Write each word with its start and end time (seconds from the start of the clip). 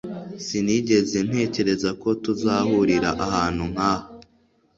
sinigeze 0.45 1.17
ntekereza 1.27 1.89
ko 2.01 2.09
tuzahurira 2.23 3.09
ahantu 3.25 3.63
nkaha 3.71 4.05